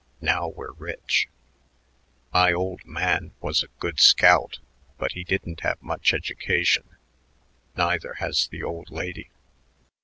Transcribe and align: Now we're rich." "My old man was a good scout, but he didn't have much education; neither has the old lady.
Now 0.19 0.47
we're 0.47 0.71
rich." 0.71 1.29
"My 2.33 2.51
old 2.51 2.83
man 2.85 3.33
was 3.39 3.61
a 3.61 3.67
good 3.79 3.99
scout, 3.99 4.57
but 4.97 5.11
he 5.11 5.23
didn't 5.23 5.59
have 5.59 5.79
much 5.79 6.11
education; 6.11 6.97
neither 7.77 8.15
has 8.15 8.47
the 8.47 8.63
old 8.63 8.89
lady. 8.89 9.29